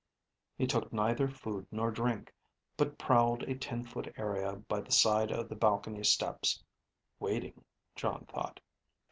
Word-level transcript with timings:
He 0.57 0.65
took 0.65 0.91
neither 0.91 1.27
food 1.27 1.67
nor 1.69 1.91
drink, 1.91 2.33
but 2.75 2.97
prowled 2.97 3.43
a 3.43 3.53
ten 3.55 3.83
foot 3.85 4.11
area 4.17 4.55
by 4.55 4.81
the 4.81 4.91
side 4.91 5.29
of 5.31 5.47
the 5.47 5.55
balcony 5.55 6.03
steps. 6.03 6.63
Waiting, 7.19 7.63
Jon 7.95 8.25
thought. 8.25 8.61